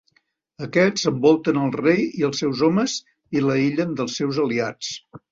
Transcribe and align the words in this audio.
Aquests 0.67 1.03
envolten 1.09 1.59
el 1.63 1.67
rei 1.75 2.01
i 2.21 2.25
els 2.29 2.41
seus 2.43 2.63
homes 2.67 2.95
i 3.39 3.43
l'aïllen 3.49 3.93
dels 3.99 4.15
seus 4.21 4.41
aliats. 4.45 4.91